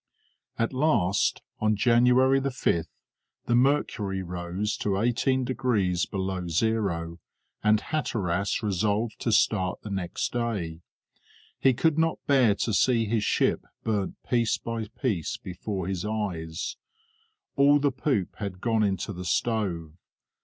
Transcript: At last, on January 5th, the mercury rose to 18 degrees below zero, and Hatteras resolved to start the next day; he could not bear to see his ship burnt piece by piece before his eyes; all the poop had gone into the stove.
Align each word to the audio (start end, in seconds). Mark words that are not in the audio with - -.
At 0.57 0.73
last, 0.73 1.43
on 1.59 1.75
January 1.75 2.41
5th, 2.41 2.87
the 3.45 3.53
mercury 3.55 4.23
rose 4.23 4.75
to 4.77 4.99
18 4.99 5.45
degrees 5.45 6.07
below 6.07 6.47
zero, 6.47 7.19
and 7.63 7.79
Hatteras 7.79 8.63
resolved 8.63 9.19
to 9.19 9.31
start 9.31 9.81
the 9.83 9.91
next 9.91 10.33
day; 10.33 10.81
he 11.59 11.75
could 11.75 11.99
not 11.99 12.17
bear 12.25 12.55
to 12.55 12.73
see 12.73 13.05
his 13.05 13.23
ship 13.23 13.63
burnt 13.83 14.15
piece 14.27 14.57
by 14.57 14.87
piece 14.99 15.37
before 15.37 15.85
his 15.87 16.03
eyes; 16.03 16.77
all 17.55 17.77
the 17.77 17.91
poop 17.91 18.37
had 18.37 18.59
gone 18.59 18.81
into 18.81 19.13
the 19.13 19.23
stove. 19.23 19.93